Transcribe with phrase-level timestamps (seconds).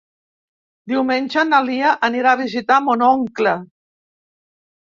[0.93, 3.55] Diumenge na Lia anirà a visitar mon oncle.